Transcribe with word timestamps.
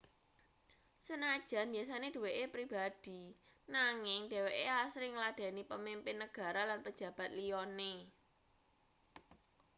sanajan 1.05 1.67
biasane 1.73 2.07
duweke 2.15 2.45
pribadi 2.53 3.21
nanging 3.75 4.21
dheweke 4.31 4.65
asring 4.83 5.13
ngladheni 5.15 5.61
pamimpin 5.71 6.15
negara 6.23 6.61
lan 6.69 6.79
pejabat 6.85 7.29
liyane 7.37 7.93